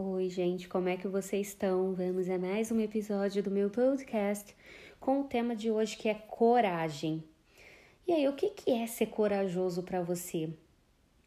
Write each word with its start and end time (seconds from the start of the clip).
Oi, 0.00 0.30
gente, 0.30 0.68
como 0.68 0.88
é 0.88 0.96
que 0.96 1.08
vocês 1.08 1.48
estão? 1.48 1.92
Vamos 1.92 2.30
a 2.30 2.38
mais 2.38 2.70
um 2.70 2.78
episódio 2.78 3.42
do 3.42 3.50
meu 3.50 3.68
podcast 3.68 4.54
com 5.00 5.22
o 5.22 5.24
tema 5.24 5.56
de 5.56 5.72
hoje 5.72 5.96
que 5.96 6.08
é 6.08 6.14
coragem. 6.14 7.24
E 8.06 8.12
aí, 8.12 8.28
o 8.28 8.32
que 8.32 8.50
que 8.50 8.70
é 8.70 8.86
ser 8.86 9.06
corajoso 9.06 9.82
para 9.82 10.00
você? 10.00 10.50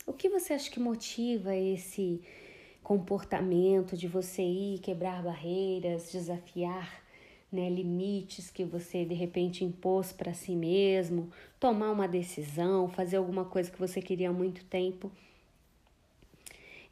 O 0.08 0.14
que 0.14 0.30
você 0.30 0.54
acha 0.54 0.72
que 0.72 0.80
motiva 0.80 1.54
esse 1.54 2.22
comportamento 2.82 3.98
de 3.98 4.08
você 4.08 4.42
ir 4.42 4.80
quebrar 4.80 5.22
barreiras, 5.22 6.10
desafiar 6.10 7.04
né, 7.52 7.70
limites 7.70 8.50
que 8.50 8.64
você 8.64 9.04
de 9.04 9.14
repente 9.14 9.66
impôs 9.66 10.14
para 10.14 10.34
si 10.34 10.56
mesmo, 10.56 11.30
tomar 11.60 11.92
uma 11.92 12.08
decisão, 12.08 12.88
fazer 12.88 13.18
alguma 13.18 13.44
coisa 13.44 13.70
que 13.70 13.78
você 13.78 14.02
queria 14.02 14.30
há 14.30 14.34
muito 14.34 14.64
tempo? 14.64 15.12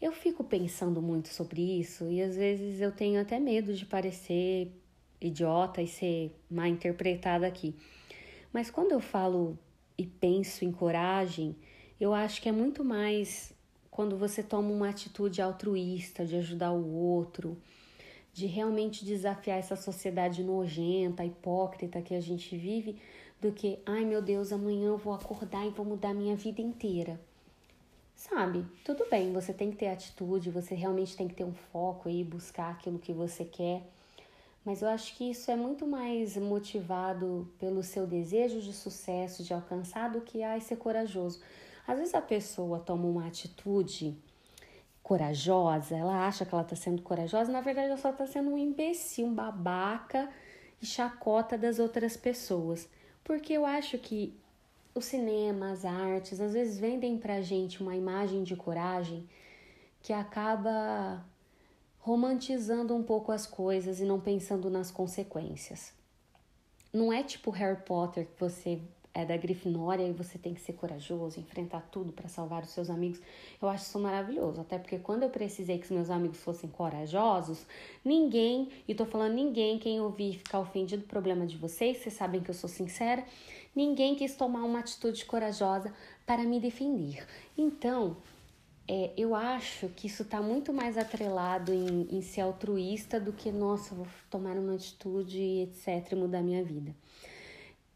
Eu 0.02 0.13
fico 0.13 0.45
pensando 0.45 1.02
muito 1.02 1.27
sobre 1.27 1.61
isso 1.61 2.09
e 2.09 2.21
às 2.21 2.38
vezes 2.38 2.79
eu 2.79 2.89
tenho 2.89 3.20
até 3.20 3.38
medo 3.38 3.73
de 3.73 3.85
parecer 3.85 4.71
idiota 5.20 5.81
e 5.81 5.88
ser 5.88 6.34
mal 6.49 6.67
interpretada 6.67 7.45
aqui. 7.45 7.76
Mas 8.54 8.71
quando 8.71 8.93
eu 8.93 9.02
falo 9.02 9.59
e 9.98 10.05
penso 10.05 10.63
em 10.63 10.71
coragem, 10.71 11.54
eu 11.99 12.13
acho 12.13 12.41
que 12.41 12.48
é 12.48 12.52
muito 12.52 12.81
mais 12.81 13.54
quando 13.91 14.16
você 14.16 14.41
toma 14.41 14.70
uma 14.71 14.88
atitude 14.88 15.41
altruísta 15.41 16.26
de 16.26 16.38
ajudar 16.38 16.71
o 16.71 16.93
outro, 16.95 17.57
de 18.31 18.45
realmente 18.45 19.04
desafiar 19.04 19.59
essa 19.59 19.76
sociedade 19.76 20.41
nojenta, 20.41 21.26
hipócrita 21.26 22.02
que 22.02 22.16
a 22.16 22.21
gente 22.21 22.55
vive, 22.55 22.95
do 23.41 23.52
que, 23.52 23.79
ai 23.85 24.05
meu 24.05 24.21
Deus, 24.21 24.54
amanhã 24.54 24.88
eu 24.88 24.98
vou 24.98 25.13
acordar 25.13 25.68
e 25.68 25.71
vou 25.71 25.85
mudar 25.85 26.13
minha 26.13 26.38
vida 26.38 26.62
inteira. 26.62 27.20
Sabe, 28.20 28.68
tudo 28.84 29.05
bem, 29.09 29.32
você 29.32 29.54
tem 29.54 29.72
que 29.72 29.78
ter 29.78 29.88
atitude, 29.88 30.52
você 30.52 30.76
realmente 30.76 31.16
tem 31.16 31.26
que 31.26 31.34
ter 31.34 31.46
um 31.46 31.54
foco 31.54 32.10
e 32.10 32.22
buscar 32.22 32.72
aquilo 32.72 33.00
que 33.00 33.14
você 33.14 33.46
quer. 33.46 33.82
Mas 34.66 34.82
eu 34.82 34.90
acho 34.90 35.16
que 35.16 35.32
isso 35.32 35.49
é 35.49 35.55
muito 35.55 35.88
mais 35.88 36.35
motivado 36.35 37.49
pelo 37.58 37.82
seu 37.82 38.05
desejo 38.05 38.60
de 38.60 38.74
sucesso, 38.74 39.41
de 39.41 39.54
alcançar, 39.54 40.10
do 40.10 40.20
que 40.20 40.43
ai, 40.43 40.60
ser 40.60 40.76
corajoso. 40.76 41.40
Às 41.88 41.98
vezes 41.98 42.13
a 42.13 42.21
pessoa 42.21 42.77
toma 42.77 43.08
uma 43.08 43.26
atitude 43.26 44.18
corajosa, 45.02 45.96
ela 45.96 46.27
acha 46.27 46.46
que 46.46 46.54
ela 46.54 46.63
está 46.63 46.76
sendo 46.76 47.02
corajosa, 47.02 47.49
na 47.54 47.62
verdade 47.62 47.88
ela 47.88 47.96
só 47.96 48.10
está 48.10 48.27
sendo 48.27 48.49
um 48.49 48.58
imbecil, 48.58 49.27
um 49.27 49.34
babaca 49.34 50.30
e 50.82 50.86
chacota 50.86 51.58
das 51.58 51.80
outras 51.80 52.18
pessoas. 52.18 52.90
Porque 53.24 53.54
eu 53.54 53.65
acho 53.65 53.98
que 53.98 54.38
o 54.93 55.01
cinema, 55.01 55.71
as 55.71 55.85
artes, 55.85 56.40
às 56.40 56.54
vezes 56.54 56.79
vendem 56.79 57.18
pra 57.18 57.41
gente 57.41 57.82
uma 57.82 57.95
imagem 57.95 58.43
de 58.43 58.55
coragem 58.55 59.27
que 60.01 60.13
acaba 60.13 61.23
romantizando 61.99 62.96
um 62.96 63.04
pouco 63.04 63.31
as 63.31 63.46
coisas 63.46 63.99
e 63.99 64.06
não 64.06 64.19
pensando 64.19 64.69
nas 64.69 64.90
consequências. 64.90 65.94
Não 66.91 67.13
é 67.13 67.22
tipo 67.22 67.51
Harry 67.51 67.81
Potter 67.84 68.25
que 68.25 68.40
você 68.40 68.81
é 69.13 69.25
da 69.25 69.35
Grifinória 69.35 70.07
e 70.07 70.12
você 70.12 70.38
tem 70.38 70.53
que 70.53 70.62
ser 70.62 70.74
corajoso, 70.74 71.40
enfrentar 71.40 71.81
tudo 71.91 72.13
para 72.13 72.28
salvar 72.28 72.63
os 72.63 72.69
seus 72.69 72.90
amigos. 72.90 73.19
Eu 73.62 73.68
acho 73.68 73.85
isso 73.85 74.00
maravilhoso, 74.00 74.62
até 74.62 74.78
porque 74.78 75.00
quando 75.00 75.24
eu 75.24 75.29
precisei 75.29 75.78
que 75.78 75.85
os 75.85 75.91
meus 75.91 76.09
amigos 76.09 76.40
fossem 76.40 76.69
corajosos, 76.69 77.66
ninguém, 78.03 78.69
e 78.88 78.94
tô 78.94 79.06
falando 79.06 79.34
ninguém, 79.34 79.80
quem 79.80 80.00
ouvir 80.00 80.38
ficar 80.38 80.59
ofendido, 80.59 81.03
problema 81.03 81.46
de 81.46 81.57
vocês, 81.57 81.97
vocês 81.97 82.13
sabem 82.13 82.41
que 82.41 82.50
eu 82.50 82.56
sou 82.56 82.69
sincera, 82.69 83.24
ninguém 83.75 84.16
quis 84.16 84.35
tomar 84.35 84.63
uma 84.63 84.80
atitude 84.80 85.25
corajosa 85.25 85.94
para 86.25 86.44
me 86.44 86.59
defender. 86.59 87.25
Então, 87.57 88.18
é, 88.88 89.12
eu 89.16 89.35
acho 89.35 89.88
que 89.90 90.07
isso 90.07 90.24
está 90.24 90.41
muito 90.41 90.74
mais 90.74 90.97
atrelado 90.97 91.72
em, 91.72 92.07
em 92.09 92.22
ser 92.24 92.41
altruísta 92.41 93.19
do 93.19 93.31
que, 93.31 93.52
nossa, 93.52 93.94
vou 93.94 94.07
tomar 94.31 94.57
uma 94.57 94.74
atitude, 94.74 95.40
etc., 95.40 96.12
e 96.12 96.16
mudar 96.16 96.41
minha 96.41 96.63
vida. 96.63 96.96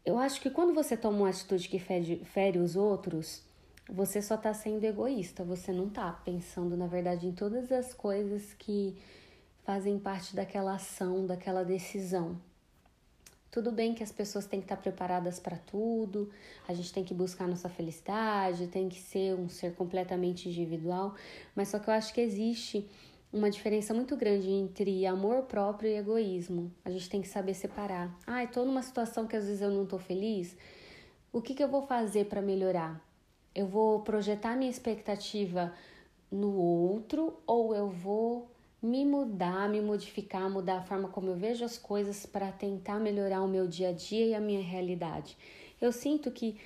Eu 0.04 0.18
acho 0.18 0.40
que 0.40 0.50
quando 0.50 0.74
você 0.74 0.96
toma 0.96 1.18
uma 1.18 1.30
atitude 1.30 1.68
que 1.68 1.78
fere, 1.78 2.22
fere 2.26 2.58
os 2.58 2.76
outros, 2.76 3.42
você 3.88 4.20
só 4.20 4.34
está 4.34 4.52
sendo 4.52 4.84
egoísta, 4.84 5.42
você 5.42 5.72
não 5.72 5.88
está 5.88 6.12
pensando, 6.12 6.76
na 6.76 6.86
verdade, 6.86 7.26
em 7.26 7.32
todas 7.32 7.72
as 7.72 7.94
coisas 7.94 8.52
que 8.54 8.96
fazem 9.64 9.98
parte 9.98 10.36
daquela 10.36 10.74
ação, 10.74 11.26
daquela 11.26 11.64
decisão. 11.64 12.38
Tudo 13.50 13.70
bem 13.70 13.94
que 13.94 14.02
as 14.02 14.10
pessoas 14.10 14.46
têm 14.46 14.60
que 14.60 14.64
estar 14.64 14.76
preparadas 14.76 15.38
para 15.38 15.56
tudo, 15.56 16.28
a 16.66 16.74
gente 16.74 16.92
tem 16.92 17.04
que 17.04 17.14
buscar 17.14 17.46
nossa 17.46 17.68
felicidade, 17.68 18.66
tem 18.66 18.88
que 18.88 19.00
ser 19.00 19.34
um 19.34 19.48
ser 19.48 19.74
completamente 19.74 20.48
individual, 20.48 21.14
mas 21.54 21.68
só 21.68 21.78
que 21.78 21.88
eu 21.88 21.94
acho 21.94 22.12
que 22.12 22.20
existe 22.20 22.90
uma 23.34 23.50
diferença 23.50 23.92
muito 23.92 24.16
grande 24.16 24.48
entre 24.48 25.04
amor 25.04 25.42
próprio 25.42 25.90
e 25.90 25.96
egoísmo. 25.96 26.72
A 26.84 26.90
gente 26.90 27.10
tem 27.10 27.20
que 27.20 27.26
saber 27.26 27.52
separar. 27.52 28.16
Ah, 28.24 28.44
estou 28.44 28.64
numa 28.64 28.80
situação 28.80 29.26
que 29.26 29.34
às 29.34 29.46
vezes 29.46 29.60
eu 29.60 29.72
não 29.72 29.82
estou 29.82 29.98
feliz. 29.98 30.56
O 31.32 31.42
que, 31.42 31.52
que 31.52 31.62
eu 31.62 31.68
vou 31.68 31.82
fazer 31.82 32.26
para 32.26 32.40
melhorar? 32.40 33.04
Eu 33.52 33.66
vou 33.66 34.00
projetar 34.02 34.56
minha 34.56 34.70
expectativa 34.70 35.72
no 36.30 36.54
outro 36.56 37.34
ou 37.44 37.74
eu 37.74 37.88
vou 37.88 38.48
me 38.80 39.04
mudar, 39.04 39.68
me 39.68 39.80
modificar, 39.80 40.48
mudar 40.48 40.78
a 40.78 40.82
forma 40.82 41.08
como 41.08 41.30
eu 41.30 41.34
vejo 41.34 41.64
as 41.64 41.76
coisas 41.76 42.24
para 42.24 42.52
tentar 42.52 43.00
melhorar 43.00 43.42
o 43.42 43.48
meu 43.48 43.66
dia 43.66 43.88
a 43.88 43.92
dia 43.92 44.26
e 44.26 44.34
a 44.34 44.40
minha 44.40 44.62
realidade. 44.62 45.36
Eu 45.80 45.90
sinto 45.90 46.30
que, 46.30 46.56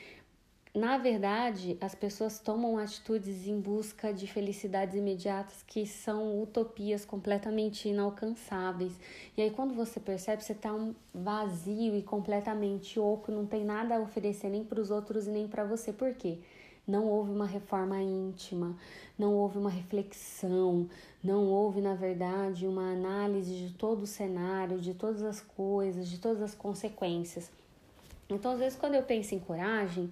na 0.74 0.98
verdade, 0.98 1.76
as 1.80 1.94
pessoas 1.94 2.38
tomam 2.38 2.78
atitudes 2.78 3.46
em 3.46 3.60
busca 3.60 4.12
de 4.12 4.26
felicidades 4.26 4.94
imediatas 4.94 5.62
que 5.66 5.86
são 5.86 6.42
utopias 6.42 7.04
completamente 7.04 7.88
inalcançáveis. 7.88 8.92
E 9.36 9.42
aí, 9.42 9.50
quando 9.50 9.74
você 9.74 9.98
percebe, 9.98 10.42
você 10.42 10.52
está 10.52 10.72
um 10.72 10.94
vazio 11.12 11.96
e 11.96 12.02
completamente 12.02 13.00
oco, 13.00 13.32
não 13.32 13.46
tem 13.46 13.64
nada 13.64 13.96
a 13.96 14.00
oferecer 14.00 14.50
nem 14.50 14.62
para 14.62 14.80
os 14.80 14.90
outros 14.90 15.26
e 15.26 15.30
nem 15.30 15.48
para 15.48 15.64
você. 15.64 15.92
Por 15.92 16.14
quê? 16.14 16.38
não 16.88 17.06
houve 17.06 17.30
uma 17.30 17.44
reforma 17.44 18.00
íntima, 18.00 18.74
não 19.18 19.34
houve 19.34 19.58
uma 19.58 19.68
reflexão, 19.68 20.88
não 21.22 21.44
houve, 21.44 21.82
na 21.82 21.94
verdade, 21.94 22.66
uma 22.66 22.92
análise 22.92 23.54
de 23.54 23.74
todo 23.74 24.04
o 24.04 24.06
cenário, 24.06 24.80
de 24.80 24.94
todas 24.94 25.22
as 25.22 25.38
coisas, 25.38 26.08
de 26.08 26.18
todas 26.18 26.40
as 26.40 26.54
consequências. 26.54 27.50
Então, 28.30 28.52
às 28.52 28.58
vezes, 28.58 28.78
quando 28.78 28.94
eu 28.94 29.02
penso 29.02 29.34
em 29.34 29.38
coragem, 29.38 30.10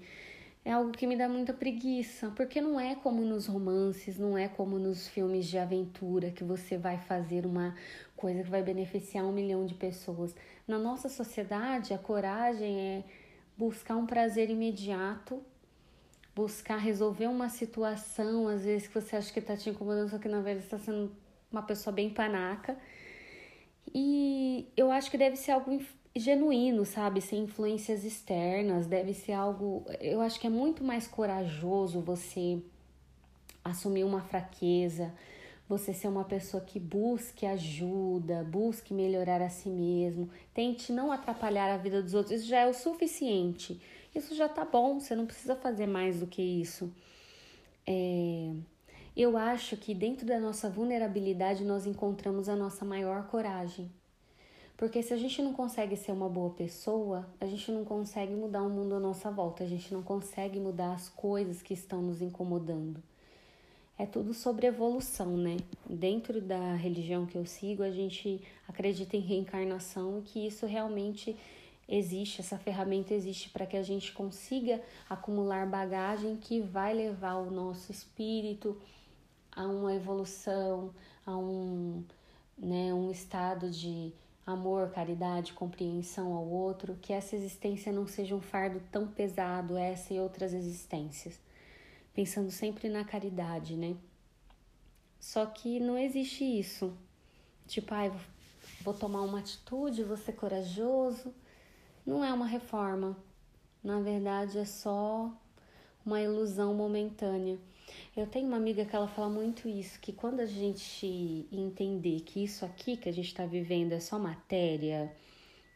é 0.66 0.72
algo 0.72 0.90
que 0.90 1.06
me 1.06 1.16
dá 1.16 1.28
muita 1.28 1.54
preguiça, 1.54 2.32
porque 2.34 2.60
não 2.60 2.78
é 2.78 2.96
como 2.96 3.22
nos 3.22 3.46
romances, 3.46 4.18
não 4.18 4.36
é 4.36 4.48
como 4.48 4.80
nos 4.80 5.06
filmes 5.06 5.46
de 5.46 5.56
aventura 5.56 6.32
que 6.32 6.42
você 6.42 6.76
vai 6.76 6.98
fazer 6.98 7.46
uma 7.46 7.72
coisa 8.16 8.42
que 8.42 8.50
vai 8.50 8.64
beneficiar 8.64 9.24
um 9.24 9.32
milhão 9.32 9.64
de 9.64 9.74
pessoas. 9.74 10.34
Na 10.66 10.76
nossa 10.76 11.08
sociedade, 11.08 11.94
a 11.94 11.98
coragem 11.98 12.80
é 12.80 13.04
buscar 13.56 13.96
um 13.96 14.06
prazer 14.06 14.50
imediato 14.50 15.40
buscar 16.36 16.76
resolver 16.76 17.28
uma 17.28 17.48
situação, 17.48 18.46
às 18.46 18.62
vezes 18.62 18.86
que 18.86 18.94
você 19.00 19.16
acha 19.16 19.32
que 19.32 19.38
está 19.38 19.56
te 19.56 19.70
incomodando, 19.70 20.10
só 20.10 20.18
que 20.18 20.28
na 20.28 20.42
verdade 20.42 20.66
está 20.66 20.78
sendo 20.78 21.10
uma 21.50 21.62
pessoa 21.62 21.94
bem 21.94 22.10
panaca. 22.10 22.76
E 23.94 24.68
eu 24.76 24.90
acho 24.90 25.10
que 25.10 25.16
deve 25.16 25.36
ser 25.36 25.52
algo 25.52 25.80
genuíno, 26.18 26.84
sabe? 26.84 27.20
Sem 27.20 27.44
influências 27.44 28.04
externas, 28.04 28.86
deve 28.86 29.14
ser 29.14 29.32
algo. 29.32 29.84
Eu 30.00 30.20
acho 30.20 30.40
que 30.40 30.46
é 30.46 30.50
muito 30.50 30.82
mais 30.82 31.06
corajoso 31.06 32.00
você 32.00 32.58
assumir 33.64 34.04
uma 34.04 34.20
fraqueza, 34.20 35.12
você 35.68 35.92
ser 35.92 36.08
uma 36.08 36.24
pessoa 36.24 36.62
que 36.62 36.78
busque 36.78 37.44
ajuda, 37.44 38.44
busque 38.44 38.94
melhorar 38.94 39.42
a 39.42 39.48
si 39.48 39.68
mesmo, 39.68 40.30
tente 40.54 40.92
não 40.92 41.10
atrapalhar 41.10 41.72
a 41.72 41.76
vida 41.76 42.00
dos 42.00 42.14
outros, 42.14 42.40
isso 42.40 42.48
já 42.48 42.60
é 42.60 42.66
o 42.66 42.74
suficiente 42.74 43.80
isso 44.16 44.34
já 44.34 44.48
tá 44.48 44.64
bom, 44.64 44.98
você 44.98 45.14
não 45.14 45.26
precisa 45.26 45.54
fazer 45.54 45.86
mais 45.86 46.20
do 46.20 46.26
que 46.26 46.42
isso. 46.42 46.92
É, 47.86 48.50
eu 49.16 49.36
acho 49.36 49.76
que 49.76 49.94
dentro 49.94 50.26
da 50.26 50.40
nossa 50.40 50.68
vulnerabilidade 50.68 51.64
nós 51.64 51.86
encontramos 51.86 52.48
a 52.48 52.56
nossa 52.56 52.84
maior 52.84 53.26
coragem. 53.26 53.90
Porque 54.76 55.02
se 55.02 55.14
a 55.14 55.16
gente 55.16 55.40
não 55.40 55.54
consegue 55.54 55.96
ser 55.96 56.12
uma 56.12 56.28
boa 56.28 56.50
pessoa, 56.50 57.26
a 57.40 57.46
gente 57.46 57.72
não 57.72 57.84
consegue 57.84 58.34
mudar 58.34 58.62
o 58.62 58.68
mundo 58.68 58.94
à 58.94 59.00
nossa 59.00 59.30
volta, 59.30 59.64
a 59.64 59.66
gente 59.66 59.92
não 59.92 60.02
consegue 60.02 60.60
mudar 60.60 60.92
as 60.92 61.08
coisas 61.08 61.62
que 61.62 61.72
estão 61.72 62.02
nos 62.02 62.20
incomodando. 62.20 63.02
É 63.98 64.04
tudo 64.04 64.34
sobre 64.34 64.66
evolução, 64.66 65.34
né? 65.38 65.56
Dentro 65.88 66.42
da 66.42 66.74
religião 66.74 67.24
que 67.24 67.38
eu 67.38 67.46
sigo, 67.46 67.82
a 67.82 67.90
gente 67.90 68.42
acredita 68.68 69.16
em 69.16 69.20
reencarnação 69.20 70.18
e 70.18 70.22
que 70.22 70.46
isso 70.46 70.66
realmente 70.66 71.34
existe, 71.88 72.42
essa 72.42 72.58
ferramenta 72.58 73.14
existe 73.14 73.48
para 73.48 73.64
que 73.64 73.78
a 73.78 73.82
gente 73.82 74.12
consiga 74.12 74.82
acumular 75.08 75.66
bagagem 75.66 76.36
que 76.36 76.60
vai 76.60 76.92
levar 76.92 77.36
o 77.36 77.50
nosso 77.50 77.90
espírito 77.90 78.76
a 79.52 79.64
uma 79.66 79.94
evolução, 79.94 80.90
a 81.24 81.34
um, 81.34 82.04
né, 82.58 82.92
um 82.92 83.10
estado 83.10 83.70
de 83.70 84.12
amor, 84.46 84.90
caridade, 84.90 85.52
compreensão 85.52 86.32
ao 86.32 86.46
outro, 86.46 86.96
que 87.02 87.12
essa 87.12 87.34
existência 87.34 87.92
não 87.92 88.06
seja 88.06 88.34
um 88.36 88.40
fardo 88.40 88.80
tão 88.92 89.08
pesado, 89.08 89.76
essa 89.76 90.14
e 90.14 90.20
outras 90.20 90.54
existências. 90.54 91.40
Pensando 92.14 92.50
sempre 92.50 92.88
na 92.88 93.04
caridade, 93.04 93.76
né? 93.76 93.96
Só 95.18 95.44
que 95.46 95.80
não 95.80 95.98
existe 95.98 96.44
isso. 96.44 96.96
Tipo, 97.66 97.92
ai, 97.94 98.08
ah, 98.08 98.20
vou 98.82 98.94
tomar 98.94 99.22
uma 99.22 99.40
atitude, 99.40 100.04
vou 100.04 100.16
ser 100.16 100.34
corajoso. 100.34 101.34
Não 102.06 102.24
é 102.24 102.32
uma 102.32 102.46
reforma. 102.46 103.16
Na 103.82 104.00
verdade, 104.00 104.58
é 104.58 104.64
só 104.64 105.32
uma 106.06 106.22
ilusão 106.22 106.72
momentânea. 106.72 107.58
Eu 108.16 108.26
tenho 108.28 108.46
uma 108.46 108.56
amiga 108.56 108.84
que 108.84 108.94
ela 108.94 109.08
fala 109.08 109.28
muito 109.28 109.68
isso, 109.68 109.98
que 110.00 110.12
quando 110.12 110.40
a 110.40 110.46
gente 110.46 111.48
entender 111.50 112.20
que 112.20 112.44
isso 112.44 112.64
aqui 112.64 112.96
que 112.96 113.08
a 113.08 113.12
gente 113.12 113.26
está 113.26 113.44
vivendo 113.44 113.92
é 113.92 114.00
só 114.00 114.18
matéria, 114.18 115.12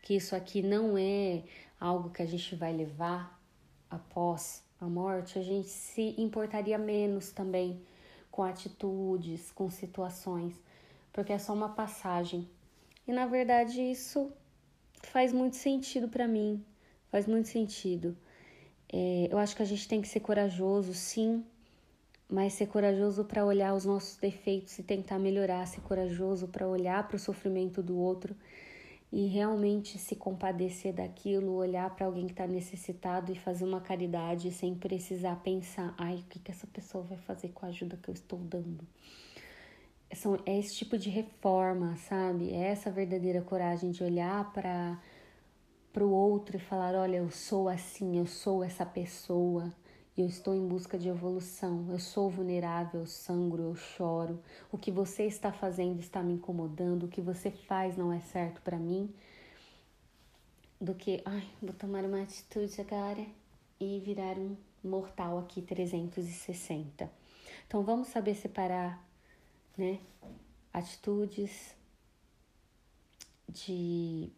que 0.03 0.15
isso 0.15 0.35
aqui 0.37 0.63
não 0.63 0.97
é 0.97 1.43
algo 1.79 2.11
que 2.11 2.23
a 2.23 2.27
gente 2.27 2.55
vai 2.55 2.73
levar 2.73 3.39
após 3.91 4.63
a 4.81 4.87
morte, 4.87 5.39
a 5.39 5.43
gente 5.43 5.69
se 5.69 6.15
importaria 6.17 6.79
menos 6.79 7.33
também 7.33 7.83
com 8.31 8.45
atitudes, 8.45 9.51
com 9.51 9.69
situações, 9.69 10.55
porque 11.13 11.33
é 11.33 11.39
só 11.39 11.53
uma 11.53 11.71
passagem. 11.71 12.49
E 13.07 13.13
na 13.13 13.27
verdade 13.27 13.83
isso 13.83 14.33
faz 15.03 15.33
muito 15.33 15.57
sentido 15.57 16.09
para 16.09 16.29
mim, 16.29 16.65
faz 17.11 17.27
muito 17.27 17.49
sentido. 17.49 18.17
É, 18.93 19.29
eu 19.31 19.39
acho 19.39 19.55
que 19.55 19.63
a 19.63 19.67
gente 19.67 19.87
tem 19.87 20.01
que 20.01 20.09
ser 20.09 20.21
corajoso, 20.21 20.93
sim, 20.93 21.45
mas 22.29 22.55
ser 22.55 22.67
corajoso 22.67 23.25
para 23.25 23.45
olhar 23.45 23.75
os 23.75 23.85
nossos 23.85 24.17
defeitos 24.17 24.79
e 24.79 24.83
tentar 24.83 25.19
melhorar, 25.19 25.67
ser 25.67 25.81
corajoso 25.81 26.49
para 26.49 26.67
olhar 26.67 27.07
para 27.07 27.17
o 27.17 27.19
sofrimento 27.19 27.83
do 27.83 27.97
outro 27.97 28.35
e 29.13 29.27
realmente 29.27 29.99
se 29.99 30.15
compadecer 30.15 30.93
daquilo, 30.93 31.55
olhar 31.55 31.91
para 31.91 32.07
alguém 32.07 32.27
que 32.27 32.33
está 32.33 32.47
necessitado 32.47 33.33
e 33.33 33.35
fazer 33.35 33.65
uma 33.65 33.81
caridade 33.81 34.53
sem 34.53 34.75
precisar 34.75 35.37
pensar, 35.37 35.95
ai, 35.99 36.17
o 36.17 36.23
que, 36.29 36.39
que 36.39 36.51
essa 36.51 36.67
pessoa 36.67 37.03
vai 37.03 37.19
fazer 37.19 37.49
com 37.49 37.67
a 37.67 37.71
ajuda 37.71 37.99
que 38.01 38.09
eu 38.09 38.15
estou 38.15 38.39
dando. 38.39 38.87
São, 40.15 40.39
é 40.47 40.59
esse 40.59 40.77
tipo 40.77 40.97
de 40.97 41.09
reforma, 41.11 41.97
sabe? 41.97 42.53
É 42.53 42.69
essa 42.69 42.91
verdadeira 42.91 43.43
coragem 43.43 43.91
de 43.91 44.03
olhar 44.03 44.53
para 44.53 44.99
para 45.93 46.05
o 46.05 46.11
outro 46.11 46.57
e 46.57 46.61
falar, 46.61 46.95
olha, 46.95 47.17
eu 47.17 47.31
sou 47.31 47.69
assim, 47.69 48.19
eu 48.19 48.27
sou 48.27 48.63
essa 48.63 48.87
pessoa, 48.87 49.73
eu 50.17 50.27
estou 50.27 50.55
em 50.55 50.67
busca 50.67 50.99
de 50.99 51.09
evolução, 51.09 51.87
eu 51.91 51.99
sou 51.99 52.31
vulnerável, 52.31 53.01
eu 53.01 53.07
sangro, 53.07 53.63
eu 53.63 53.75
choro. 53.75 54.41
O 54.71 54.79
que 54.79 54.91
você 54.91 55.25
está 55.25 55.53
fazendo 55.53 55.99
está 56.01 56.23
me 56.23 56.35
incomodando, 56.35 57.05
o 57.05 57.09
que 57.09 57.21
você 57.21 57.51
faz 57.51 57.97
não 57.97 58.13
é 58.13 58.21
certo 58.21 58.61
para 58.63 58.79
mim. 58.79 59.13
Do 60.81 60.95
que, 60.95 61.23
ai, 61.25 61.49
vou 61.61 61.73
tomar 61.75 62.05
uma 62.05 62.23
atitude 62.23 62.81
agora 62.81 63.27
e 63.79 64.01
virar 64.01 64.39
um 64.39 64.57
mortal 64.83 65.39
aqui 65.39 65.61
360. 65.61 67.11
Então 67.67 67.83
vamos 67.83 68.09
saber 68.09 68.35
separar, 68.35 69.03
né? 69.77 70.01
Atitudes 70.73 71.75
de 73.49 74.31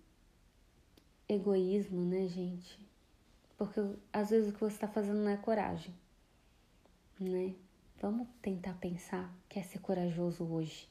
egoísmo, 1.32 2.04
né, 2.04 2.26
gente? 2.28 2.78
Porque 3.56 3.80
às 4.12 4.30
vezes 4.30 4.50
o 4.50 4.52
que 4.52 4.60
você 4.60 4.74
está 4.74 4.88
fazendo 4.88 5.18
não 5.18 5.30
é 5.30 5.36
coragem, 5.36 5.94
né? 7.20 7.54
Vamos 8.00 8.26
tentar 8.40 8.74
pensar 8.74 9.32
que 9.48 9.60
é 9.60 9.62
ser 9.62 9.78
corajoso 9.78 10.44
hoje, 10.44 10.88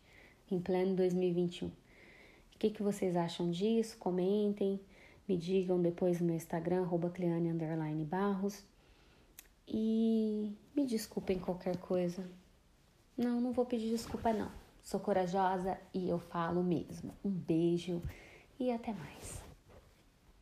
em 0.49 0.61
pleno 0.61 0.95
2021. 0.95 1.67
O 1.67 1.71
que, 2.57 2.69
que 2.69 2.81
vocês 2.81 3.17
acham 3.17 3.51
disso? 3.51 3.97
Comentem, 3.97 4.79
me 5.27 5.35
digam 5.35 5.81
depois 5.81 6.21
no 6.21 6.27
meu 6.27 6.35
Instagram, 6.35 6.87
Cleane 7.13 8.05
Barros. 8.05 8.63
E 9.67 10.55
me 10.75 10.85
desculpem 10.85 11.39
qualquer 11.39 11.77
coisa. 11.77 12.29
Não, 13.17 13.41
não 13.41 13.51
vou 13.51 13.65
pedir 13.65 13.89
desculpa 13.89 14.31
não. 14.31 14.51
Sou 14.81 14.99
corajosa 14.99 15.77
e 15.93 16.09
eu 16.09 16.19
falo 16.19 16.63
mesmo. 16.63 17.13
Um 17.23 17.29
beijo 17.29 18.01
e 18.59 18.71
até 18.71 18.93
mais. 18.93 19.50